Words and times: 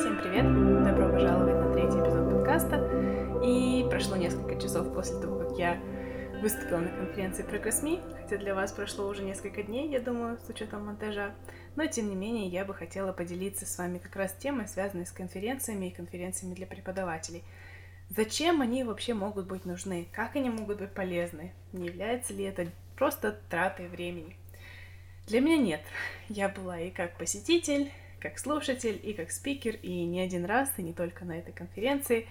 Всем 0.00 0.16
привет! 0.16 0.46
Добро 0.82 1.10
пожаловать 1.10 1.56
на 1.56 1.74
третий 1.74 1.98
эпизод 1.98 2.30
подкаста. 2.30 2.76
И 3.44 3.86
прошло 3.90 4.16
несколько 4.16 4.58
часов 4.58 4.94
после 4.94 5.20
того, 5.20 5.40
как 5.40 5.58
я 5.58 5.78
выступила 6.40 6.78
на 6.78 6.88
конференции 6.88 7.44
Progress.me, 7.44 8.00
хотя 8.16 8.38
для 8.38 8.54
вас 8.54 8.72
прошло 8.72 9.06
уже 9.08 9.22
несколько 9.22 9.62
дней, 9.62 9.90
я 9.90 10.00
думаю, 10.00 10.38
с 10.38 10.48
учетом 10.48 10.86
монтажа. 10.86 11.34
Но, 11.76 11.84
тем 11.84 12.08
не 12.08 12.16
менее, 12.16 12.48
я 12.48 12.64
бы 12.64 12.72
хотела 12.72 13.12
поделиться 13.12 13.66
с 13.66 13.76
вами 13.76 13.98
как 13.98 14.16
раз 14.16 14.32
темой, 14.32 14.68
связанной 14.68 15.04
с 15.04 15.10
конференциями 15.10 15.88
и 15.88 15.94
конференциями 15.94 16.54
для 16.54 16.66
преподавателей. 16.66 17.44
Зачем 18.08 18.62
они 18.62 18.84
вообще 18.84 19.12
могут 19.12 19.48
быть 19.48 19.66
нужны? 19.66 20.08
Как 20.12 20.34
они 20.34 20.48
могут 20.48 20.78
быть 20.78 20.94
полезны? 20.94 21.52
Не 21.74 21.88
является 21.88 22.32
ли 22.32 22.44
это 22.44 22.68
просто 22.96 23.38
тратой 23.50 23.88
времени? 23.88 24.34
Для 25.26 25.42
меня 25.42 25.58
нет. 25.58 25.82
Я 26.30 26.48
была 26.48 26.80
и 26.80 26.88
как 26.88 27.18
посетитель, 27.18 27.92
как 28.20 28.38
слушатель, 28.38 29.00
и 29.02 29.12
как 29.12 29.30
спикер, 29.30 29.76
и 29.76 30.04
не 30.04 30.20
один 30.20 30.44
раз, 30.44 30.70
и 30.76 30.82
не 30.82 30.92
только 30.92 31.24
на 31.24 31.38
этой 31.38 31.52
конференции. 31.52 32.26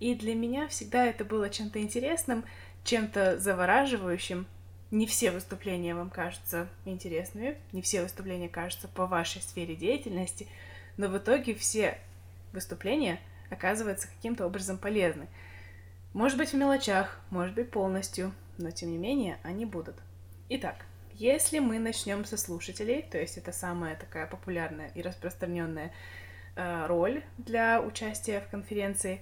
И 0.00 0.14
для 0.14 0.34
меня 0.34 0.68
всегда 0.68 1.06
это 1.06 1.24
было 1.24 1.48
чем-то 1.48 1.80
интересным, 1.80 2.44
чем-то 2.84 3.38
завораживающим. 3.38 4.46
Не 4.90 5.06
все 5.06 5.30
выступления 5.30 5.94
вам 5.94 6.10
кажутся 6.10 6.68
интересными, 6.84 7.58
не 7.72 7.82
все 7.82 8.02
выступления 8.02 8.48
кажутся 8.48 8.88
по 8.88 9.06
вашей 9.06 9.42
сфере 9.42 9.76
деятельности, 9.76 10.46
но 10.96 11.08
в 11.08 11.18
итоге 11.18 11.54
все 11.54 11.98
выступления 12.52 13.20
оказываются 13.50 14.08
каким-то 14.08 14.46
образом 14.46 14.78
полезны. 14.78 15.28
Может 16.14 16.38
быть 16.38 16.50
в 16.50 16.56
мелочах, 16.56 17.20
может 17.30 17.54
быть 17.54 17.70
полностью, 17.70 18.32
но 18.56 18.70
тем 18.70 18.90
не 18.90 18.98
менее 18.98 19.38
они 19.42 19.66
будут. 19.66 19.96
Итак, 20.48 20.86
если 21.18 21.58
мы 21.58 21.80
начнем 21.80 22.24
со 22.24 22.36
слушателей, 22.36 23.02
то 23.02 23.18
есть 23.18 23.38
это 23.38 23.50
самая 23.50 23.96
такая 23.96 24.26
популярная 24.28 24.92
и 24.94 25.02
распространенная 25.02 25.92
э, 26.54 26.86
роль 26.86 27.24
для 27.38 27.82
участия 27.82 28.40
в 28.40 28.48
конференции, 28.48 29.20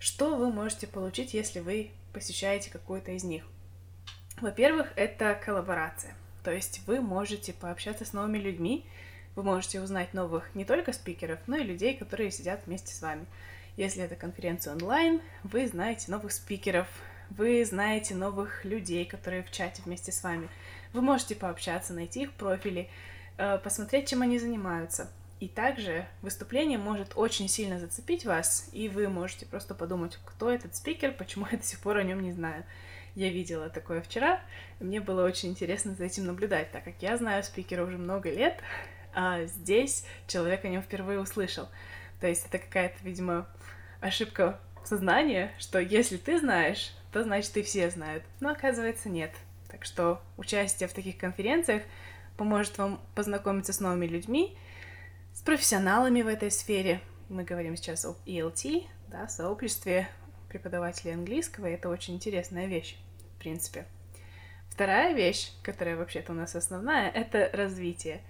что 0.00 0.34
вы 0.34 0.52
можете 0.52 0.88
получить, 0.88 1.34
если 1.34 1.60
вы 1.60 1.90
посещаете 2.12 2.70
какую-то 2.70 3.12
из 3.12 3.22
них? 3.22 3.44
Во-первых, 4.40 4.92
это 4.96 5.34
коллаборация. 5.34 6.14
То 6.42 6.52
есть 6.52 6.82
вы 6.86 7.00
можете 7.00 7.52
пообщаться 7.52 8.04
с 8.04 8.12
новыми 8.12 8.38
людьми, 8.38 8.84
вы 9.36 9.44
можете 9.44 9.80
узнать 9.80 10.14
новых 10.14 10.52
не 10.54 10.64
только 10.64 10.92
спикеров, 10.92 11.38
но 11.46 11.56
и 11.56 11.62
людей, 11.62 11.96
которые 11.96 12.32
сидят 12.32 12.66
вместе 12.66 12.92
с 12.92 13.00
вами. 13.02 13.26
Если 13.76 14.02
это 14.02 14.16
конференция 14.16 14.72
онлайн, 14.72 15.20
вы 15.44 15.68
знаете 15.68 16.10
новых 16.10 16.32
спикеров, 16.32 16.88
вы 17.30 17.64
знаете 17.64 18.14
новых 18.14 18.64
людей, 18.64 19.04
которые 19.04 19.42
в 19.42 19.50
чате 19.50 19.82
вместе 19.84 20.12
с 20.12 20.22
вами. 20.22 20.48
Вы 20.96 21.02
можете 21.02 21.34
пообщаться, 21.34 21.92
найти 21.92 22.22
их 22.22 22.32
профили, 22.32 22.88
э, 23.36 23.58
посмотреть, 23.58 24.08
чем 24.08 24.22
они 24.22 24.38
занимаются. 24.38 25.10
И 25.40 25.46
также 25.46 26.06
выступление 26.22 26.78
может 26.78 27.12
очень 27.16 27.50
сильно 27.50 27.78
зацепить 27.78 28.24
вас, 28.24 28.70
и 28.72 28.88
вы 28.88 29.10
можете 29.10 29.44
просто 29.44 29.74
подумать, 29.74 30.18
кто 30.24 30.50
этот 30.50 30.74
спикер, 30.74 31.12
почему 31.12 31.46
я 31.52 31.58
до 31.58 31.64
сих 31.64 31.80
пор 31.80 31.98
о 31.98 32.02
нем 32.02 32.22
не 32.22 32.32
знаю. 32.32 32.64
Я 33.14 33.28
видела 33.28 33.68
такое 33.68 34.00
вчера, 34.00 34.40
мне 34.80 35.02
было 35.02 35.22
очень 35.22 35.50
интересно 35.50 35.94
за 35.94 36.04
этим 36.04 36.24
наблюдать, 36.24 36.72
так 36.72 36.84
как 36.84 36.94
я 37.00 37.18
знаю 37.18 37.44
спикера 37.44 37.84
уже 37.84 37.98
много 37.98 38.30
лет, 38.30 38.62
а 39.12 39.44
здесь 39.44 40.06
человек 40.26 40.64
о 40.64 40.68
нем 40.68 40.80
впервые 40.80 41.20
услышал. 41.20 41.68
То 42.22 42.26
есть 42.26 42.46
это 42.46 42.56
какая-то, 42.56 42.96
видимо, 43.02 43.46
ошибка 44.00 44.58
сознания, 44.82 45.52
что 45.58 45.78
если 45.78 46.16
ты 46.16 46.40
знаешь, 46.40 46.94
то 47.12 47.22
значит 47.22 47.54
и 47.58 47.62
все 47.62 47.90
знают. 47.90 48.24
Но 48.40 48.48
оказывается 48.48 49.10
нет. 49.10 49.32
Так 49.76 49.84
что 49.84 50.22
участие 50.38 50.88
в 50.88 50.94
таких 50.94 51.18
конференциях 51.18 51.82
поможет 52.38 52.78
вам 52.78 52.98
познакомиться 53.14 53.74
с 53.74 53.80
новыми 53.80 54.06
людьми, 54.06 54.56
с 55.34 55.42
профессионалами 55.42 56.22
в 56.22 56.28
этой 56.28 56.50
сфере. 56.50 57.02
Мы 57.28 57.44
говорим 57.44 57.76
сейчас 57.76 58.06
об 58.06 58.16
ELT, 58.24 58.86
да, 59.08 59.28
сообществе 59.28 60.08
преподавателей 60.48 61.12
английского, 61.12 61.66
и 61.66 61.72
это 61.72 61.90
очень 61.90 62.14
интересная 62.14 62.64
вещь, 62.64 62.96
в 63.34 63.38
принципе. 63.38 63.84
Вторая 64.70 65.12
вещь, 65.12 65.52
которая 65.62 65.96
вообще-то 65.96 66.32
у 66.32 66.36
нас 66.36 66.56
основная, 66.56 67.10
это 67.10 67.50
развитие. 67.52 68.22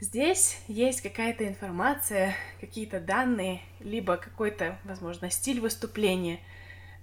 Здесь 0.00 0.60
есть 0.66 1.00
какая-то 1.00 1.46
информация, 1.46 2.34
какие-то 2.60 2.98
данные, 2.98 3.60
либо 3.78 4.16
какой-то, 4.16 4.80
возможно, 4.82 5.30
стиль 5.30 5.60
выступления— 5.60 6.40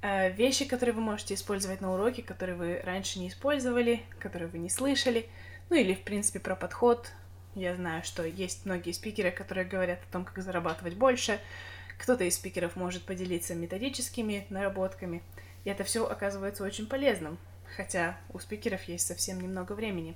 вещи, 0.03 0.65
которые 0.65 0.93
вы 0.93 1.01
можете 1.01 1.33
использовать 1.33 1.79
на 1.81 1.93
уроке, 1.93 2.21
которые 2.21 2.55
вы 2.55 2.81
раньше 2.83 3.19
не 3.19 3.29
использовали, 3.29 4.03
которые 4.19 4.49
вы 4.49 4.57
не 4.57 4.69
слышали, 4.69 5.29
ну 5.69 5.77
или, 5.77 5.93
в 5.93 6.03
принципе, 6.03 6.39
про 6.39 6.55
подход. 6.55 7.11
Я 7.55 7.75
знаю, 7.75 8.03
что 8.03 8.25
есть 8.25 8.65
многие 8.65 8.91
спикеры, 8.91 9.31
которые 9.31 9.65
говорят 9.65 9.99
о 10.01 10.11
том, 10.11 10.25
как 10.25 10.43
зарабатывать 10.43 10.95
больше. 10.95 11.39
Кто-то 11.99 12.23
из 12.23 12.35
спикеров 12.35 12.75
может 12.75 13.03
поделиться 13.03 13.55
методическими 13.55 14.45
наработками. 14.49 15.23
И 15.63 15.69
это 15.69 15.83
все 15.83 16.05
оказывается 16.05 16.63
очень 16.63 16.87
полезным, 16.87 17.37
хотя 17.77 18.17
у 18.33 18.39
спикеров 18.39 18.83
есть 18.85 19.07
совсем 19.07 19.39
немного 19.39 19.73
времени. 19.73 20.15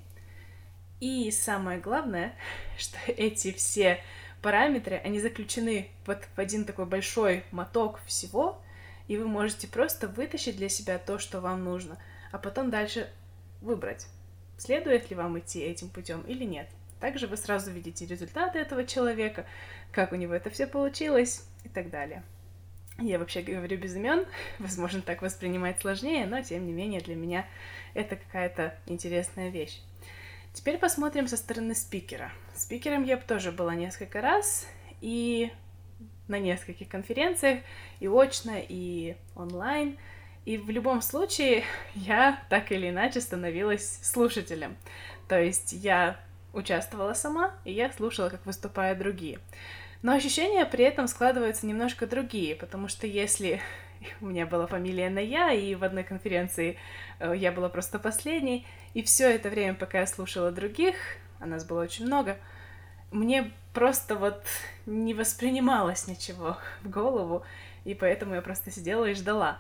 И 1.00 1.30
самое 1.32 1.80
главное, 1.80 2.34
что 2.78 2.98
эти 3.08 3.52
все 3.54 4.04
параметры, 4.42 4.98
они 4.98 5.20
заключены 5.22 5.90
вот 6.06 6.28
в 6.36 6.40
один 6.40 6.66
такой 6.66 6.86
большой 6.86 7.44
моток 7.52 8.00
всего, 8.06 8.62
и 9.08 9.18
вы 9.18 9.28
можете 9.28 9.68
просто 9.68 10.08
вытащить 10.08 10.58
для 10.58 10.70
себя 10.70 10.98
то, 10.98 11.20
что 11.20 11.40
вам 11.42 11.64
нужно, 11.64 11.98
а 12.32 12.38
потом 12.38 12.70
дальше 12.70 13.10
выбрать, 13.62 14.08
следует 14.58 15.10
ли 15.10 15.16
вам 15.16 15.40
идти 15.40 15.60
этим 15.60 15.90
путем 15.90 16.22
или 16.22 16.44
нет. 16.44 16.68
Также 17.00 17.28
вы 17.28 17.38
сразу 17.38 17.72
видите 17.72 18.06
результаты 18.06 18.60
этого 18.60 18.86
человека, 18.86 19.46
как 19.92 20.12
у 20.12 20.16
него 20.16 20.34
это 20.34 20.50
все 20.50 20.68
получилось 20.68 21.44
и 21.64 21.70
так 21.70 21.90
далее. 21.90 22.24
Я 23.00 23.20
вообще 23.20 23.42
говорю 23.42 23.78
без 23.78 23.96
имен, 23.96 24.26
возможно, 24.60 25.02
так 25.02 25.22
воспринимать 25.22 25.80
сложнее, 25.82 26.26
но 26.26 26.42
тем 26.42 26.66
не 26.66 26.74
менее 26.74 27.02
для 27.02 27.16
меня 27.16 27.46
это 27.94 28.16
какая-то 28.16 28.76
интересная 28.88 29.50
вещь. 29.50 29.82
Теперь 30.54 30.80
посмотрим 30.80 31.28
со 31.28 31.38
стороны 31.38 31.76
спикера. 31.76 32.32
Спикером 32.56 33.04
я 33.04 33.18
тоже 33.18 33.52
была 33.52 33.76
несколько 33.76 34.22
раз, 34.22 34.66
и 35.02 35.52
на 36.28 36.40
нескольких 36.40 36.90
конференциях, 36.90 37.60
и 38.00 38.08
очно, 38.08 38.56
и 38.58 39.16
онлайн. 39.36 39.98
И 40.46 40.58
в 40.58 40.70
любом 40.70 41.02
случае 41.02 41.64
я 41.96 42.42
так 42.50 42.72
или 42.72 42.90
иначе 42.90 43.22
становилась 43.22 44.00
слушателем. 44.02 44.76
То 45.28 45.40
есть 45.40 45.74
я 45.74 46.20
участвовала 46.54 47.14
сама, 47.14 47.54
и 47.66 47.72
я 47.72 47.92
слушала, 47.92 48.30
как 48.30 48.46
выступают 48.46 49.00
другие. 49.00 49.40
Но 50.02 50.14
ощущения 50.14 50.66
при 50.66 50.86
этом 50.86 51.08
складываются 51.08 51.66
немножко 51.66 52.08
другие, 52.08 52.56
потому 52.56 52.88
что 52.88 53.08
если 53.08 53.62
у 54.22 54.28
меня 54.28 54.46
была 54.46 54.68
фамилия 54.68 55.10
на 55.10 55.20
я, 55.20 55.52
и 55.52 55.76
в 55.76 55.84
одной 55.84 56.04
конференции 56.04 56.78
э, 57.20 57.34
я 57.36 57.52
была 57.52 57.70
просто 57.70 58.00
последней, 58.00 58.66
и 58.94 59.04
все 59.04 59.30
это 59.30 59.50
время, 59.50 59.74
пока 59.74 60.00
я 60.00 60.08
слушала 60.08 60.52
других, 60.52 60.96
а 61.40 61.46
нас 61.46 61.66
было 61.66 61.84
очень 61.84 62.06
много, 62.06 62.38
мне 63.12 63.52
просто 63.74 64.16
вот 64.16 64.44
не 64.86 65.14
воспринималось 65.14 66.08
ничего 66.08 66.58
в 66.84 66.90
голову, 66.90 67.44
и 67.86 67.94
поэтому 67.94 68.36
я 68.36 68.42
просто 68.42 68.72
сидела 68.72 69.06
и 69.06 69.14
ждала. 69.14 69.60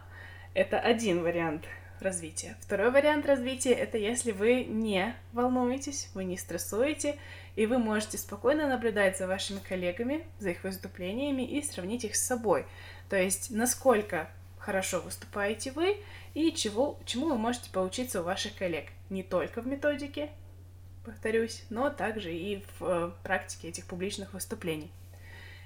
Это 0.53 0.79
один 0.79 1.21
вариант 1.21 1.65
развития. 1.99 2.57
Второй 2.61 2.91
вариант 2.91 3.25
развития— 3.25 3.73
это 3.73 3.97
если 3.97 4.31
вы 4.31 4.63
не 4.63 5.15
волнуетесь, 5.33 6.09
вы 6.13 6.23
не 6.23 6.37
стрессуете, 6.37 7.17
и 7.55 7.65
вы 7.65 7.79
можете 7.79 8.17
спокойно 8.17 8.67
наблюдать 8.67 9.17
за 9.17 9.27
вашими 9.27 9.59
коллегами, 9.59 10.25
за 10.39 10.51
их 10.51 10.63
выступлениями 10.63 11.43
и 11.43 11.61
сравнить 11.63 12.05
их 12.05 12.15
с 12.15 12.25
собой. 12.25 12.65
То 13.09 13.15
есть, 13.15 13.49
насколько 13.51 14.29
хорошо 14.59 14.99
выступаете 14.99 15.71
вы 15.71 15.97
и 16.33 16.51
чего, 16.51 16.99
чему 17.05 17.29
вы 17.29 17.37
можете 17.37 17.71
поучиться 17.71 18.21
у 18.21 18.23
ваших 18.23 18.55
коллег. 18.55 18.89
Не 19.09 19.23
только 19.23 19.61
в 19.61 19.67
методике, 19.67 20.29
повторюсь, 21.07 21.63
но 21.69 21.89
также 21.89 22.33
и 22.33 22.63
в 22.79 22.85
э, 22.85 23.11
практике 23.23 23.69
этих 23.69 23.85
публичных 23.85 24.33
выступлений. 24.33 24.91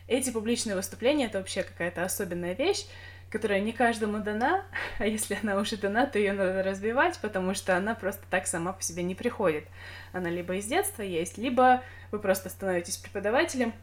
Эти 0.07 0.29
публичные 0.29 0.75
выступления— 0.75 1.25
это 1.27 1.39
вообще 1.39 1.63
какая-то 1.63 2.03
особенная 2.03 2.53
вещь, 2.53 2.85
которая 3.29 3.59
не 3.61 3.71
каждому 3.71 4.19
дана, 4.19 4.63
а 4.99 5.07
если 5.07 5.37
она 5.41 5.57
уже 5.57 5.77
дана, 5.77 6.05
то 6.05 6.19
ее 6.19 6.33
надо 6.33 6.63
развивать, 6.63 7.17
потому 7.21 7.53
что 7.53 7.75
она 7.75 7.95
просто 7.95 8.23
так 8.29 8.45
сама 8.45 8.73
по 8.73 8.83
себе 8.83 9.03
не 9.03 9.15
приходит. 9.15 9.65
Она 10.13 10.29
либо 10.29 10.55
из 10.55 10.65
детства 10.65 11.01
есть, 11.01 11.37
либо 11.37 11.81
вы 12.11 12.19
просто 12.19 12.49
становитесь 12.49 12.97
преподавателем, 12.97 13.73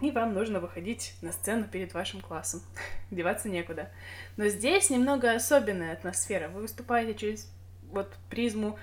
и 0.00 0.10
вам 0.10 0.32
нужно 0.32 0.60
выходить 0.60 1.14
на 1.22 1.32
сцену 1.32 1.64
перед 1.64 1.92
вашим 1.92 2.20
классом. 2.20 2.62
Деваться 3.10 3.48
некуда. 3.48 3.90
Но 4.36 4.46
здесь 4.48 4.90
немного 4.90 5.32
особенная 5.32 5.92
атмосфера. 5.92 6.48
Вы 6.48 6.62
выступаете 6.62 7.14
через 7.14 7.52
вот 7.90 8.14
призму 8.30 8.78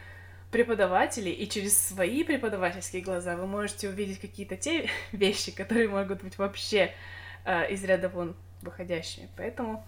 преподавателей, 0.52 1.32
и 1.32 1.50
через 1.50 1.78
свои 1.78 2.24
преподавательские 2.24 3.02
глаза 3.02 3.36
вы 3.36 3.48
можете 3.48 3.90
увидеть 3.90 4.20
какие-то 4.20 4.56
те 4.56 4.90
вещи, 5.12 5.52
которые 5.52 5.88
могут 5.88 6.24
быть 6.24 6.38
вообще 6.38 6.94
э, 7.44 7.72
из 7.72 7.84
ряда 7.84 8.10
вон 8.10 8.36
выходящие. 8.62 9.30
Поэтому 9.38 9.86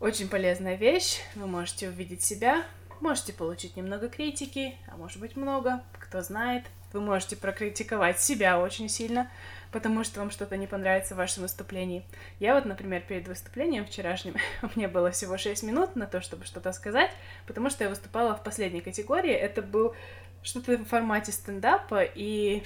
очень 0.00 0.28
полезная 0.28 0.74
вещь. 0.74 1.20
Вы 1.34 1.46
можете 1.46 1.88
увидеть 1.88 2.22
себя, 2.22 2.64
можете 3.00 3.32
получить 3.32 3.76
немного 3.76 4.08
критики, 4.08 4.74
а 4.88 4.96
может 4.96 5.20
быть 5.20 5.36
много, 5.36 5.82
кто 5.98 6.22
знает. 6.22 6.64
Вы 6.94 7.00
можете 7.00 7.34
прокритиковать 7.34 8.20
себя 8.20 8.60
очень 8.60 8.88
сильно, 8.88 9.28
потому 9.72 10.04
что 10.04 10.20
вам 10.20 10.30
что-то 10.30 10.56
не 10.56 10.68
понравится 10.68 11.14
в 11.14 11.18
вашем 11.18 11.42
выступлении. 11.42 12.04
Я 12.38 12.54
вот, 12.54 12.66
например, 12.66 13.02
перед 13.02 13.26
выступлением 13.26 13.84
вчерашним, 13.84 14.36
у 14.62 14.68
меня 14.78 14.88
было 14.88 15.10
всего 15.10 15.36
6 15.36 15.64
минут 15.64 15.96
на 15.96 16.06
то, 16.06 16.20
чтобы 16.20 16.44
что-то 16.44 16.72
сказать, 16.72 17.10
потому 17.48 17.68
что 17.68 17.82
я 17.82 17.90
выступала 17.90 18.36
в 18.36 18.44
последней 18.44 18.80
категории. 18.80 19.32
Это 19.32 19.60
был 19.60 19.96
что-то 20.44 20.76
в 20.76 20.84
формате 20.84 21.32
стендапа, 21.32 22.04
и 22.04 22.62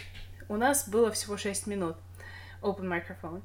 у 0.51 0.57
нас 0.57 0.87
было 0.87 1.11
всего 1.11 1.39
6 1.39 1.67
минут. 1.67 1.97
Open 2.61 2.83
microphone. 2.85 3.41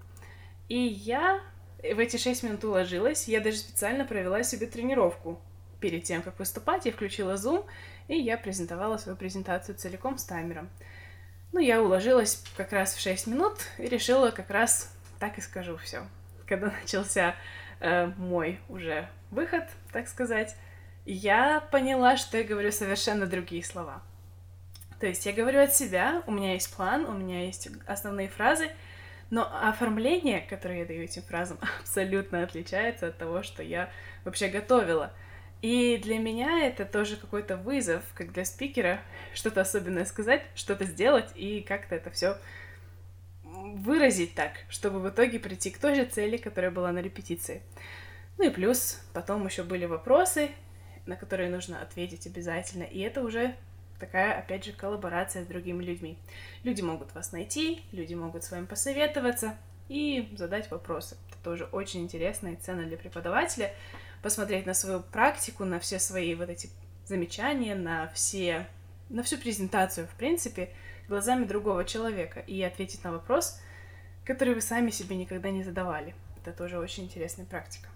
И 0.67 0.77
я 0.77 1.39
в 1.77 1.97
эти 1.97 2.17
6 2.17 2.43
минут 2.43 2.65
уложилась, 2.65 3.29
я 3.29 3.39
даже 3.39 3.55
специально 3.55 4.03
провела 4.03 4.43
себе 4.43 4.67
тренировку. 4.67 5.39
Перед 5.79 6.03
тем, 6.03 6.23
как 6.23 6.39
выступать, 6.39 6.85
я 6.85 6.91
включила 6.91 7.35
Zoom, 7.35 7.65
и 8.07 8.17
я 8.17 8.37
презентовала 8.37 8.97
свою 8.97 9.17
презентацию 9.17 9.75
целиком 9.75 10.17
с 10.17 10.23
таймером. 10.23 10.69
Ну, 11.51 11.59
я 11.59 11.81
уложилась 11.81 12.43
как 12.57 12.71
раз 12.71 12.95
в 12.95 12.99
6 12.99 13.27
минут 13.27 13.59
и 13.77 13.87
решила 13.87 14.31
как 14.31 14.49
раз 14.49 14.91
так 15.19 15.37
и 15.37 15.41
скажу 15.41 15.77
все. 15.77 16.03
Когда 16.47 16.71
начался 16.81 17.35
э, 17.79 18.07
мой 18.17 18.59
уже 18.69 19.07
выход, 19.31 19.65
так 19.91 20.07
сказать, 20.07 20.55
я 21.05 21.59
поняла, 21.59 22.17
что 22.17 22.37
я 22.37 22.43
говорю 22.43 22.71
совершенно 22.71 23.25
другие 23.27 23.63
слова. 23.63 24.01
То 24.99 25.07
есть 25.07 25.25
я 25.25 25.33
говорю 25.33 25.61
от 25.61 25.75
себя, 25.75 26.23
у 26.27 26.31
меня 26.31 26.53
есть 26.53 26.73
план, 26.73 27.05
у 27.05 27.11
меня 27.11 27.45
есть 27.45 27.67
основные 27.85 28.29
фразы, 28.29 28.69
но 29.29 29.49
оформление, 29.61 30.41
которое 30.41 30.79
я 30.79 30.85
даю 30.85 31.03
этим 31.03 31.23
фразам, 31.23 31.59
абсолютно 31.81 32.43
отличается 32.43 33.07
от 33.07 33.17
того, 33.17 33.43
что 33.43 33.63
я 33.63 33.89
вообще 34.23 34.47
готовила. 34.47 35.11
И 35.63 35.97
для 35.97 36.19
меня 36.19 36.67
это 36.67 36.83
тоже 36.83 37.15
какой-то 37.15 37.55
вызов, 37.55 38.03
как 38.15 38.33
для 38.33 38.43
спикера, 38.43 38.99
что-то 39.33 39.61
особенное 39.61 40.03
сказать, 40.03 40.43
что-то 40.55 40.83
сделать 40.83 41.29
и 41.35 41.61
как-то 41.61 41.95
это 41.95 42.11
все 42.11 42.37
выразить 43.43 44.35
так, 44.35 44.51
чтобы 44.67 44.99
в 44.99 45.07
итоге 45.07 45.39
прийти 45.39 45.71
к 45.71 45.77
той 45.77 45.95
же 45.95 46.03
цели, 46.03 46.35
которая 46.35 46.69
была 46.69 46.91
на 46.91 46.99
репетиции. 46.99 47.61
Ну 48.37 48.43
и 48.43 48.49
плюс 48.49 49.01
потом 49.13 49.45
еще 49.45 49.63
были 49.63 49.85
вопросы, 49.85 50.49
на 51.05 51.15
которые 51.15 51.49
нужно 51.49 51.81
ответить 51.81 52.27
обязательно, 52.27 52.83
и 52.83 52.99
это 52.99 53.21
уже 53.21 53.55
такая, 54.01 54.37
опять 54.37 54.65
же, 54.65 54.73
коллаборация 54.73 55.45
с 55.45 55.47
другими 55.47 55.81
людьми. 55.81 56.17
Люди 56.65 56.81
могут 56.81 57.15
вас 57.15 57.31
найти, 57.31 57.83
люди 57.93 58.15
могут 58.15 58.43
с 58.43 58.51
вами 58.51 58.65
посоветоваться 58.65 59.55
и 59.87 60.27
задать 60.35 60.69
вопросы. 60.71 61.15
Это 61.29 61.37
тоже 61.41 61.69
очень 61.71 62.01
интересно 62.01 62.49
и 62.49 62.57
ценно 62.57 62.83
для 62.83 62.97
преподавателя, 62.97 63.73
посмотреть 64.23 64.65
на 64.65 64.73
свою 64.73 65.01
практику, 65.01 65.65
на 65.65 65.79
все 65.79 65.99
свои 65.99 66.33
вот 66.33 66.49
эти 66.49 66.69
замечания, 67.05 67.75
на 67.75 68.09
все, 68.13 68.65
на 69.09 69.21
всю 69.21 69.37
презентацию, 69.37 70.07
в 70.07 70.15
принципе, 70.15 70.69
глазами 71.07 71.43
другого 71.43 71.83
человека 71.83 72.39
и 72.39 72.61
ответить 72.63 73.03
на 73.03 73.11
вопрос, 73.11 73.59
который 74.25 74.55
вы 74.55 74.61
сами 74.61 74.89
себе 74.89 75.17
никогда 75.17 75.51
не 75.51 75.61
задавали. 75.61 76.15
Это 76.41 76.53
тоже 76.53 76.79
очень 76.79 77.03
интересная 77.03 77.45
практика. 77.45 77.89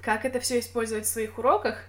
Как 0.00 0.24
это 0.24 0.40
все 0.40 0.58
использовать 0.58 1.04
в 1.04 1.08
своих 1.08 1.38
уроках? 1.38 1.84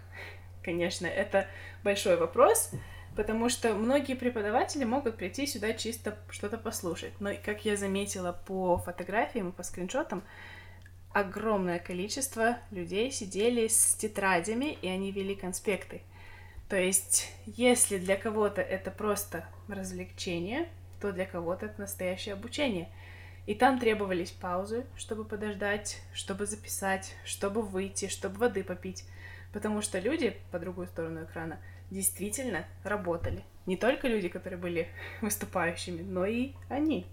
Конечно, 0.62 1.07
это 1.07 1.48
большой 1.83 2.18
вопрос, 2.18 2.72
потому 3.16 3.48
что 3.48 3.74
многие 3.74 4.16
преподаватели 4.16 4.83
могут 4.83 5.16
прийти 5.16 5.48
сюда 5.48 5.72
чисто 5.74 6.18
что-то 6.30 6.57
послушать. 6.57 7.13
Но, 7.22 7.31
как 7.44 7.63
я 7.63 7.78
заметила 7.78 8.33
по 8.33 8.78
фотографиям 8.78 9.50
и 9.50 9.54
по 9.54 9.63
скриншотам, 9.63 10.24
огромное 11.13 11.80
количество 11.80 12.58
людей 12.72 13.12
сидели 13.12 13.68
с 13.68 13.96
тетрадями, 13.96 14.78
и 14.81 14.88
они 14.88 15.12
вели 15.12 15.36
конспекты. 15.36 16.02
То 16.69 16.78
есть, 16.78 17.31
если 17.46 17.98
для 17.98 18.16
кого-то 18.16 18.62
это 18.62 18.92
просто 18.92 19.46
развлечение, 19.68 20.69
то 21.02 21.12
для 21.12 21.25
кого-то 21.25 21.66
это 21.66 21.81
настоящее 21.81 22.34
обучение. 22.34 22.90
И 23.46 23.56
там 23.56 23.80
требовались 23.80 24.31
паузы, 24.31 24.86
чтобы 24.96 25.25
подождать, 25.25 26.02
чтобы 26.13 26.46
записать, 26.46 27.16
чтобы 27.25 27.62
выйти, 27.62 28.07
чтобы 28.07 28.38
воды 28.38 28.64
попить. 28.64 29.04
Потому 29.52 29.81
что 29.81 30.00
люди 30.00 30.38
по 30.52 30.60
другую 30.60 30.88
сторону 30.88 31.25
экрана 31.25 31.60
действительно 31.90 32.66
работали. 32.84 33.44
Не 33.66 33.75
только 33.75 34.07
люди, 34.07 34.30
которые 34.30 34.60
были 34.60 34.88
выступающими, 35.22 36.02
но 36.02 36.25
и 36.25 36.54
они. 36.69 37.06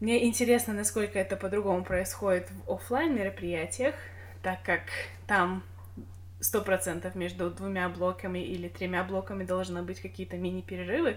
Мне 0.00 0.26
интересно, 0.26 0.74
насколько 0.74 1.18
это 1.18 1.36
по-другому 1.36 1.82
происходит 1.82 2.48
в 2.50 2.72
офлайн 2.72 3.16
мероприятиях, 3.16 3.96
так 4.42 4.62
как 4.62 4.82
там 5.26 5.64
сто 6.40 6.62
процентов 6.62 7.16
между 7.16 7.50
двумя 7.50 7.88
блоками 7.88 8.38
или 8.38 8.68
тремя 8.68 9.02
блоками 9.02 9.42
должны 9.44 9.82
быть 9.82 10.00
какие-то 10.00 10.36
мини-перерывы. 10.36 11.16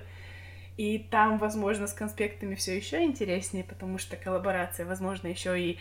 И 0.78 0.98
там, 0.98 1.38
возможно, 1.38 1.86
с 1.86 1.94
конспектами 1.94 2.56
все 2.56 2.76
еще 2.76 3.04
интереснее, 3.04 3.64
потому 3.64 4.00
что 4.00 4.16
коллаборация, 4.16 4.86
возможно, 4.86 5.28
еще 5.28 5.60
и 5.60 5.78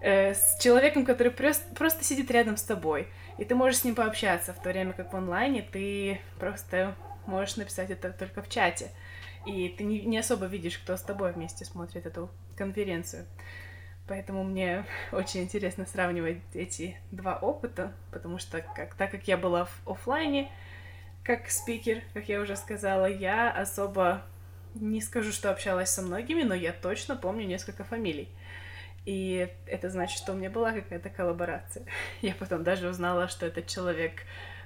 э, 0.00 0.34
с 0.34 0.58
человеком, 0.60 1.04
который 1.04 1.32
просто, 1.32 1.74
просто 1.74 2.04
сидит 2.04 2.30
рядом 2.30 2.56
с 2.56 2.62
тобой. 2.62 3.08
И 3.38 3.44
ты 3.44 3.56
можешь 3.56 3.80
с 3.80 3.84
ним 3.84 3.96
пообщаться, 3.96 4.52
в 4.52 4.62
то 4.62 4.68
время 4.68 4.92
как 4.92 5.12
в 5.12 5.16
онлайне 5.16 5.62
ты 5.62 6.20
просто 6.38 6.94
можешь 7.26 7.56
написать 7.56 7.90
это 7.90 8.12
только 8.12 8.42
в 8.42 8.48
чате. 8.48 8.90
И 9.46 9.68
ты 9.68 9.84
не, 9.84 10.00
не 10.02 10.18
особо 10.18 10.46
видишь, 10.46 10.78
кто 10.78 10.96
с 10.96 11.02
тобой 11.02 11.32
вместе 11.32 11.64
смотрит 11.64 12.06
эту 12.06 12.30
конференцию. 12.56 13.26
Поэтому 14.06 14.44
мне 14.44 14.84
очень 15.12 15.42
интересно 15.42 15.86
сравнивать 15.86 16.38
эти 16.52 16.96
два 17.10 17.36
опыта, 17.36 17.92
потому 18.10 18.38
что 18.38 18.60
как, 18.60 18.94
так 18.94 19.10
как 19.10 19.26
я 19.28 19.36
была 19.36 19.66
в 19.66 19.80
офлайне, 19.86 20.50
как 21.22 21.50
спикер, 21.50 22.02
как 22.12 22.28
я 22.28 22.40
уже 22.40 22.56
сказала, 22.56 23.06
я 23.06 23.50
особо 23.50 24.22
не 24.74 25.00
скажу, 25.00 25.32
что 25.32 25.50
общалась 25.50 25.90
со 25.90 26.02
многими, 26.02 26.42
но 26.42 26.54
я 26.54 26.72
точно 26.72 27.16
помню 27.16 27.46
несколько 27.46 27.84
фамилий. 27.84 28.28
И 29.06 29.48
это 29.66 29.90
значит, 29.90 30.18
что 30.18 30.32
у 30.32 30.34
меня 30.34 30.50
была 30.50 30.72
какая-то 30.72 31.10
коллаборация. 31.10 31.84
Я 32.22 32.34
потом 32.34 32.64
даже 32.64 32.88
узнала, 32.88 33.28
что 33.28 33.44
этот 33.44 33.66
человек 33.66 34.22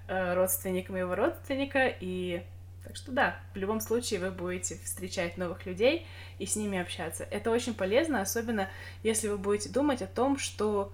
э, 0.06 0.34
родственник 0.34 0.90
моего 0.90 1.16
родственника, 1.16 1.92
и 2.00 2.44
так 2.84 2.96
что 2.96 3.12
да, 3.12 3.40
в 3.52 3.56
любом 3.56 3.80
случае 3.80 4.20
вы 4.20 4.30
будете 4.30 4.78
встречать 4.78 5.36
новых 5.36 5.66
людей 5.66 6.06
и 6.38 6.46
с 6.46 6.56
ними 6.56 6.78
общаться. 6.78 7.26
Это 7.30 7.50
очень 7.50 7.74
полезно, 7.74 8.20
особенно 8.20 8.68
если 9.02 9.28
вы 9.28 9.38
будете 9.38 9.68
думать 9.68 10.02
о 10.02 10.06
том, 10.06 10.38
что 10.38 10.92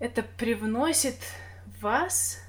это 0.00 0.22
привносит 0.22 1.16
вас 1.80 2.40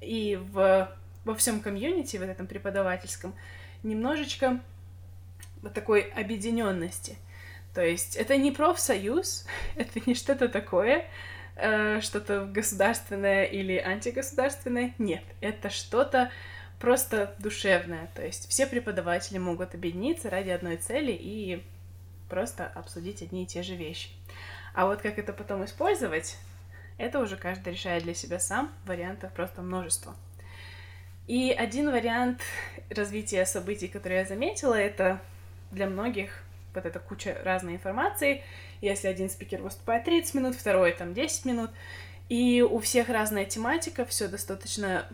и 0.00 0.36
в, 0.36 0.96
во 1.24 1.34
всем 1.34 1.60
комьюнити, 1.60 2.16
в 2.16 2.22
этом 2.22 2.46
преподавательском, 2.46 3.34
немножечко 3.82 4.60
вот 5.62 5.74
такой 5.74 6.02
объединенности. 6.02 7.16
То 7.74 7.84
есть 7.84 8.16
это 8.16 8.36
не 8.36 8.50
профсоюз, 8.50 9.46
это 9.76 10.00
не 10.06 10.14
что-то 10.14 10.48
такое, 10.48 11.06
э, 11.56 12.00
что-то 12.00 12.46
государственное 12.46 13.44
или 13.44 13.76
антигосударственное. 13.76 14.94
Нет, 14.98 15.24
это 15.40 15.70
что-то 15.70 16.30
просто 16.78 17.34
душевное. 17.38 18.08
То 18.14 18.24
есть 18.24 18.48
все 18.48 18.66
преподаватели 18.66 19.38
могут 19.38 19.74
объединиться 19.74 20.30
ради 20.30 20.50
одной 20.50 20.76
цели 20.76 21.12
и 21.12 21.62
просто 22.28 22.66
обсудить 22.66 23.22
одни 23.22 23.44
и 23.44 23.46
те 23.46 23.62
же 23.62 23.74
вещи. 23.74 24.10
А 24.74 24.86
вот 24.86 25.00
как 25.00 25.18
это 25.18 25.32
потом 25.32 25.64
использовать, 25.64 26.36
это 26.98 27.20
уже 27.20 27.36
каждый 27.36 27.72
решает 27.72 28.02
для 28.04 28.14
себя 28.14 28.38
сам, 28.38 28.72
вариантов 28.84 29.32
просто 29.32 29.62
множество. 29.62 30.14
И 31.26 31.50
один 31.50 31.90
вариант 31.90 32.40
развития 32.90 33.44
событий, 33.44 33.88
который 33.88 34.18
я 34.18 34.24
заметила, 34.24 34.74
это 34.74 35.20
для 35.70 35.86
многих 35.86 36.42
вот 36.74 36.86
эта 36.86 36.98
куча 36.98 37.36
разной 37.44 37.74
информации. 37.74 38.42
Если 38.80 39.08
один 39.08 39.28
спикер 39.28 39.60
выступает 39.62 40.04
30 40.04 40.34
минут, 40.34 40.54
второй 40.54 40.92
там 40.92 41.12
10 41.12 41.44
минут, 41.44 41.70
и 42.28 42.62
у 42.62 42.78
всех 42.78 43.08
разная 43.08 43.44
тематика, 43.44 44.04
все 44.04 44.28
достаточно 44.28 45.06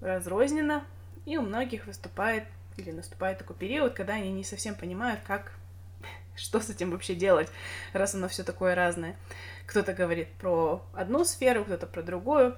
разрознено, 0.00 0.84
и 1.26 1.36
у 1.36 1.42
многих 1.42 1.86
выступает 1.86 2.44
или 2.76 2.90
наступает 2.90 3.38
такой 3.38 3.56
период, 3.56 3.94
когда 3.94 4.14
они 4.14 4.32
не 4.32 4.44
совсем 4.44 4.74
понимают, 4.74 5.20
как 5.26 5.52
что 6.36 6.60
с 6.60 6.70
этим 6.70 6.90
вообще 6.90 7.14
делать, 7.14 7.48
раз 7.92 8.14
оно 8.14 8.28
все 8.28 8.44
такое 8.44 8.74
разное. 8.74 9.16
Кто-то 9.66 9.92
говорит 9.92 10.28
про 10.38 10.82
одну 10.94 11.24
сферу, 11.24 11.64
кто-то 11.64 11.86
про 11.86 12.02
другую. 12.02 12.56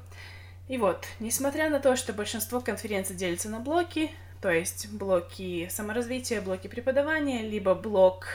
И 0.68 0.76
вот, 0.76 1.06
несмотря 1.18 1.70
на 1.70 1.80
то, 1.80 1.96
что 1.96 2.12
большинство 2.12 2.60
конференций 2.60 3.16
делится 3.16 3.48
на 3.48 3.58
блоки, 3.58 4.10
то 4.42 4.50
есть 4.50 4.90
блоки 4.92 5.68
саморазвития, 5.70 6.42
блоки 6.42 6.68
преподавания, 6.68 7.42
либо 7.42 7.75
блок 7.75 8.26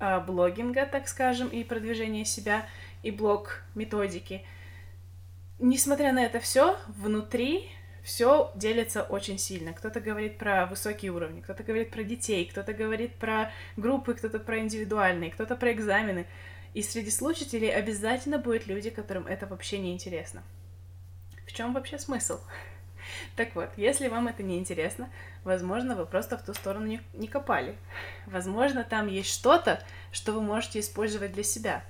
э, 0.00 0.18
блогинга, 0.20 0.86
так 0.86 1.08
скажем, 1.08 1.48
и 1.48 1.62
продвижения 1.64 2.24
себя, 2.24 2.66
и 3.02 3.10
блок 3.10 3.62
методики. 3.74 4.46
Несмотря 5.58 6.12
на 6.12 6.24
это 6.24 6.40
все, 6.40 6.78
внутри 6.86 7.70
все 8.08 8.50
делится 8.54 9.02
очень 9.02 9.38
сильно. 9.38 9.74
Кто-то 9.74 10.00
говорит 10.00 10.38
про 10.38 10.64
высокие 10.64 11.12
уровни, 11.12 11.42
кто-то 11.42 11.62
говорит 11.62 11.90
про 11.90 12.02
детей, 12.02 12.46
кто-то 12.46 12.72
говорит 12.72 13.14
про 13.16 13.52
группы, 13.76 14.14
кто-то 14.14 14.38
про 14.38 14.60
индивидуальные, 14.60 15.30
кто-то 15.30 15.56
про 15.56 15.72
экзамены. 15.72 16.26
И 16.72 16.82
среди 16.82 17.10
слушателей 17.10 17.70
обязательно 17.70 18.38
будут 18.38 18.66
люди, 18.66 18.88
которым 18.88 19.26
это 19.26 19.46
вообще 19.46 19.76
не 19.76 19.92
интересно. 19.92 20.42
В 21.46 21.52
чем 21.52 21.74
вообще 21.74 21.98
смысл? 21.98 22.40
Так 23.36 23.54
вот, 23.54 23.70
если 23.76 24.08
вам 24.08 24.28
это 24.28 24.42
не 24.42 24.58
интересно, 24.58 25.08
возможно, 25.44 25.94
вы 25.94 26.04
просто 26.04 26.36
в 26.36 26.42
ту 26.42 26.52
сторону 26.52 26.86
не, 26.86 27.00
не 27.14 27.26
копали. 27.26 27.76
Возможно, 28.26 28.84
там 28.84 29.06
есть 29.06 29.30
что-то, 29.30 29.82
что 30.12 30.32
вы 30.32 30.42
можете 30.42 30.80
использовать 30.80 31.32
для 31.32 31.42
себя. 31.42 31.82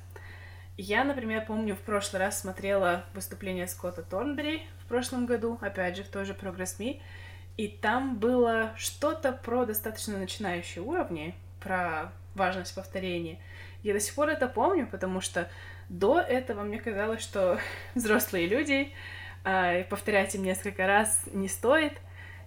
Я, 0.77 1.03
например, 1.03 1.45
помню, 1.45 1.75
в 1.75 1.81
прошлый 1.81 2.21
раз 2.21 2.41
смотрела 2.41 3.05
выступление 3.15 3.67
Скотта 3.67 4.03
Торнбери 4.03 4.63
прошлом 4.89 5.27
году, 5.27 5.59
опять 5.61 5.97
же, 5.97 6.03
в 6.03 6.09
той 6.09 6.25
же 6.25 6.33
Progress 6.33 6.79
Me, 6.79 7.01
и 7.57 7.69
там 7.69 8.19
было 8.19 8.73
что-то 8.77 9.33
про 9.33 9.65
достаточно 9.65 10.19
начинающие 10.19 10.83
уровни, 10.83 11.35
про 11.61 12.13
важность 12.35 12.75
повторения. 12.75 13.39
Я 13.83 13.93
до 13.93 14.01
сих 14.01 14.15
пор 14.15 14.29
это 14.29 14.49
помню, 14.49 14.87
потому 14.87 15.21
что 15.21 15.51
до 15.89 16.21
этого 16.21 16.63
мне 16.63 16.79
казалось, 16.79 17.21
что 17.21 17.59
взрослые 17.95 18.47
люди, 18.47 18.93
э, 19.45 19.85
повторять 19.85 20.35
им 20.35 20.45
несколько 20.45 20.87
раз 20.87 21.25
не 21.33 21.49
стоит 21.49 21.95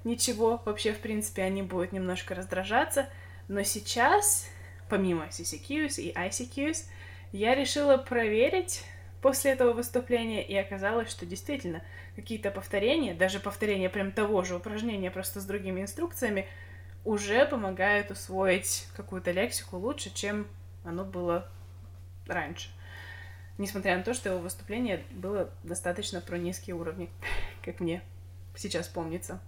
ничего, 0.03 0.61
вообще, 0.65 0.93
в 0.93 0.99
принципе, 0.99 1.43
они 1.43 1.61
будут 1.61 1.91
немножко 1.91 2.33
раздражаться, 2.35 3.07
но 3.47 3.63
сейчас, 3.63 4.49
помимо 4.89 5.25
CCQs 5.25 6.01
и 6.01 6.13
ICQs, 6.13 6.85
я 7.31 7.55
решила 7.55 7.97
проверить 7.97 8.83
после 9.21 9.51
этого 9.51 9.73
выступления, 9.73 10.45
и 10.45 10.55
оказалось, 10.55 11.09
что 11.09 11.25
действительно 11.25 11.83
какие-то 12.15 12.51
повторения, 12.51 13.13
даже 13.13 13.39
повторения 13.39 13.89
прям 13.89 14.11
того 14.11 14.43
же 14.43 14.55
упражнения, 14.55 15.11
просто 15.11 15.39
с 15.39 15.45
другими 15.45 15.81
инструкциями, 15.81 16.47
уже 17.05 17.45
помогают 17.45 18.11
усвоить 18.11 18.87
какую-то 18.95 19.31
лексику 19.31 19.77
лучше, 19.77 20.13
чем 20.13 20.47
оно 20.83 21.03
было 21.03 21.47
раньше. 22.27 22.69
Несмотря 23.57 23.97
на 23.97 24.03
то, 24.03 24.13
что 24.13 24.29
его 24.29 24.39
выступление 24.39 25.03
было 25.11 25.51
достаточно 25.63 26.21
про 26.21 26.37
низкие 26.37 26.75
уровни, 26.75 27.09
как 27.63 27.79
мне 27.79 28.01
сейчас 28.55 28.87
помнится. 28.87 29.39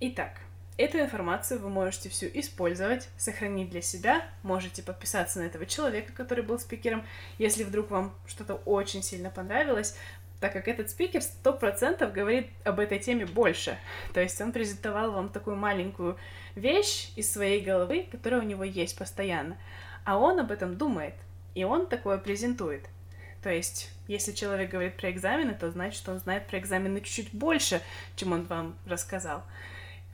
Итак, 0.00 0.40
Эту 0.76 0.98
информацию 0.98 1.60
вы 1.60 1.68
можете 1.68 2.08
всю 2.08 2.26
использовать, 2.26 3.08
сохранить 3.18 3.68
для 3.70 3.82
себя, 3.82 4.22
можете 4.42 4.82
подписаться 4.82 5.40
на 5.40 5.44
этого 5.44 5.66
человека, 5.66 6.12
который 6.12 6.42
был 6.42 6.58
спикером, 6.58 7.04
если 7.38 7.64
вдруг 7.64 7.90
вам 7.90 8.14
что-то 8.26 8.54
очень 8.54 9.02
сильно 9.02 9.28
понравилось, 9.28 9.94
так 10.40 10.54
как 10.54 10.68
этот 10.68 10.88
спикер 10.88 11.20
сто 11.20 11.52
процентов 11.52 12.12
говорит 12.12 12.48
об 12.64 12.80
этой 12.80 12.98
теме 12.98 13.26
больше. 13.26 13.78
То 14.14 14.20
есть 14.20 14.40
он 14.40 14.52
презентовал 14.52 15.12
вам 15.12 15.28
такую 15.28 15.56
маленькую 15.56 16.16
вещь 16.54 17.10
из 17.14 17.30
своей 17.30 17.60
головы, 17.60 18.08
которая 18.10 18.40
у 18.40 18.44
него 18.44 18.64
есть 18.64 18.96
постоянно. 18.96 19.58
А 20.04 20.18
он 20.18 20.40
об 20.40 20.50
этом 20.50 20.78
думает, 20.78 21.14
и 21.54 21.64
он 21.64 21.86
такое 21.86 22.16
презентует. 22.16 22.88
То 23.42 23.50
есть, 23.50 23.90
если 24.06 24.32
человек 24.32 24.70
говорит 24.70 24.96
про 24.96 25.10
экзамены, 25.10 25.54
то 25.54 25.70
значит, 25.70 26.06
он 26.08 26.18
знает 26.18 26.46
про 26.46 26.58
экзамены 26.58 27.00
чуть-чуть 27.00 27.32
больше, 27.32 27.80
чем 28.16 28.32
он 28.32 28.44
вам 28.44 28.76
рассказал. 28.86 29.42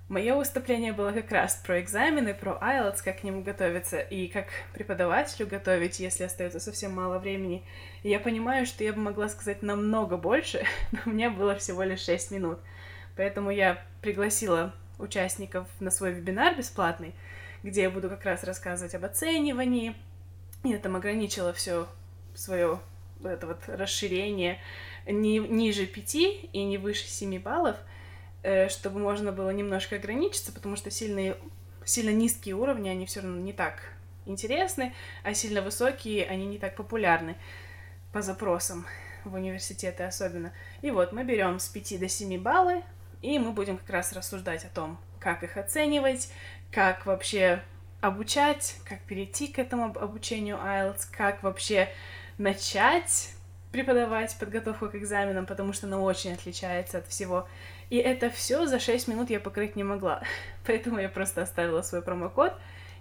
Мое 0.09 0.37
выступление 0.37 0.93
было 0.93 1.11
как 1.11 1.33
раз 1.33 1.61
про 1.67 1.81
экзамены, 1.81 2.33
про 2.33 2.53
IELTS, 2.63 3.03
как 3.03 3.21
к 3.21 3.25
нему 3.25 3.43
готовиться, 3.43 3.99
и 3.99 4.29
как 4.29 4.47
преподавателю 4.73 5.49
готовить, 5.49 5.99
если 5.99 6.23
остается 6.23 6.61
совсем 6.61 6.95
мало 6.95 7.19
времени. 7.19 7.65
И 8.05 8.11
я 8.11 8.21
понимаю, 8.21 8.67
что 8.67 8.85
я 8.85 8.93
бы 8.93 9.01
могла 9.01 9.29
сказать 9.29 9.63
намного 9.63 10.17
больше, 10.17 10.65
но 10.93 11.01
у 11.07 11.11
меня 11.11 11.29
было 11.29 11.57
всего 11.57 11.83
лишь 11.83 12.05
6 12.05 12.31
минут. 12.31 12.61
Поэтому 13.17 13.51
я 13.51 13.83
пригласила 14.01 14.73
участников 15.01 15.67
на 15.81 15.91
свой 15.91 16.13
вебинар 16.13 16.57
бесплатный, 16.57 17.13
где 17.65 17.83
я 17.83 17.91
буду 17.91 18.09
как 18.09 18.25
раз 18.25 18.45
рассказывать 18.45 18.95
об 18.95 19.05
оценивании. 19.05 19.97
Я 20.63 20.79
там 20.79 20.95
ограничила 20.95 21.53
все 21.53 21.89
свое 22.33 22.79
это 23.25 23.47
вот 23.47 23.63
расширение 23.67 24.61
не 25.07 25.39
ниже 25.39 25.87
5 25.87 26.15
и 26.15 26.65
не 26.65 26.79
выше 26.79 27.09
7 27.09 27.41
баллов— 27.41 27.77
чтобы 28.69 29.01
можно 29.01 29.33
было 29.33 29.51
немножко 29.51 29.97
ограничиться, 29.97 30.53
потому 30.53 30.77
что 30.77 30.91
сильные, 30.91 31.37
сильно 31.85 32.11
низкие 32.11 32.55
уровни, 32.55 32.89
они 32.89 33.07
все 33.07 33.21
равно 33.21 33.41
не 33.41 33.53
так 33.53 33.93
интересны, 34.27 34.95
а 35.23 35.35
сильно 35.35 35.63
высокие, 35.63 36.27
они 36.27 36.47
не 36.47 36.59
так 36.59 36.77
популярны 36.77 37.37
по 38.13 38.23
запросам 38.23 38.87
в 39.25 39.35
университеты 39.35 40.05
особенно. 40.05 40.53
И 40.83 40.91
вот 40.91 41.13
мы 41.13 41.25
берем 41.25 41.59
с 41.59 41.69
5 41.69 42.01
до 42.01 42.09
7 42.09 42.41
баллы, 42.41 42.83
и 43.23 43.39
мы 43.39 43.53
будем 43.53 43.79
как 43.79 43.91
раз 43.91 44.13
рассуждать 44.13 44.65
о 44.65 44.69
том, 44.69 44.99
как 45.19 45.43
их 45.43 45.57
оценивать, 45.57 46.31
как 46.71 47.07
вообще 47.07 47.63
обучать, 48.01 48.77
как 48.85 49.01
перейти 49.03 49.49
к 49.49 49.59
этому 49.59 49.87
обучению 49.87 50.57
IELTS, 50.57 51.07
как 51.11 51.43
вообще 51.43 51.89
начать 52.39 53.31
преподавать 53.73 54.37
подготовку 54.39 54.89
к 54.89 54.95
экзаменам, 54.95 55.47
потому 55.47 55.73
что 55.73 55.87
она 55.87 56.01
очень 56.01 56.33
отличается 56.33 56.99
от 56.99 57.07
всего 57.07 57.47
и 57.89 57.99
это 57.99 58.31
все 58.31 58.67
за 58.67 58.81
6 58.81 59.09
минут 59.09 59.31
я 59.31 59.39
покрыть 59.39 59.77
не 59.77 59.85
могла. 59.85 60.23
Поэтому 60.67 60.99
я 60.99 61.09
просто 61.09 61.43
оставила 61.43 61.83
свой 61.83 62.03
промокод 62.03 62.53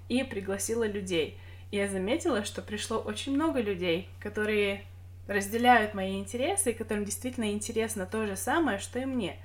и 0.10 0.24
пригласила 0.24 0.86
людей. 0.88 1.40
И 1.72 1.78
я 1.78 1.88
заметила, 1.88 2.46
что 2.46 2.62
пришло 2.62 3.00
очень 3.00 3.34
много 3.34 3.60
людей, 3.60 4.08
которые 4.20 4.84
разделяют 5.28 5.96
мои 5.96 6.20
интересы, 6.20 6.72
и 6.72 6.76
которым 6.76 7.04
действительно 7.04 7.52
интересно 7.52 8.06
то 8.06 8.28
же 8.28 8.36
самое, 8.36 8.78
что 8.78 9.00
и 9.00 9.06
мне. 9.06 9.38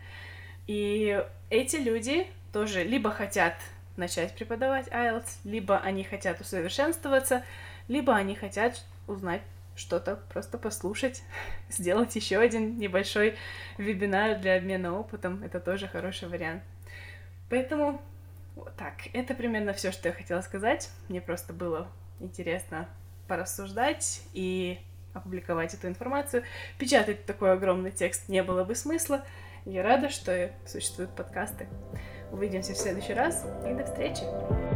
И 0.67 1.25
эти 1.49 1.77
люди 1.77 2.27
тоже 2.53 2.85
либо 2.85 3.11
хотят 3.11 3.55
начать 3.97 4.35
преподавать 4.35 4.89
IELTS, 4.89 5.39
либо 5.45 5.79
они 5.79 6.05
хотят 6.05 6.41
усовершенствоваться, 6.41 7.43
либо 7.89 8.15
они 8.15 8.35
хотят 8.35 8.83
узнать 9.07 9.41
что-то 9.80 10.16
просто 10.32 10.58
послушать, 10.58 11.22
сделать 11.68 12.14
еще 12.14 12.38
один 12.38 12.78
небольшой 12.78 13.37
вебинар 13.78 14.38
для 14.38 14.56
обмена 14.56 14.99
опытом. 14.99 15.42
Это 15.42 15.58
тоже 15.58 15.88
хороший 15.88 16.28
вариант. 16.28 16.62
Поэтому 17.49 18.00
вот 18.54 18.75
так, 18.76 18.94
это 19.12 19.34
примерно 19.34 19.72
все, 19.72 19.90
что 19.90 20.08
я 20.08 20.14
хотела 20.14 20.40
сказать. 20.42 20.90
Мне 21.08 21.20
просто 21.20 21.52
было 21.52 21.88
интересно 22.20 22.88
порассуждать 23.26 24.22
и 24.32 24.78
опубликовать 25.14 25.75
эту 25.75 25.88
информацию. 25.88 26.44
Печатать 26.78 27.26
такой 27.26 27.52
огромный 27.52 27.90
текст 27.90 28.28
не 28.28 28.42
было 28.42 28.64
бы 28.64 28.75
смысла. 28.75 29.25
Я 29.64 29.82
рада, 29.82 30.08
что 30.08 30.50
существуют 30.66 31.14
подкасты. 31.14 31.68
Увидимся 32.32 32.75
в 32.75 32.76
следующий 32.76 33.14
раз 33.14 33.44
и 33.66 33.75
до 33.75 33.84
встречи! 33.84 34.70